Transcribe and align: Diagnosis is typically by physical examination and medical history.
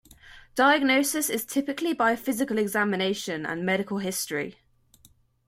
Diagnosis 0.55 1.29
is 1.29 1.45
typically 1.45 1.93
by 1.93 2.15
physical 2.15 2.57
examination 2.57 3.45
and 3.45 3.63
medical 3.63 3.99
history. 3.99 4.57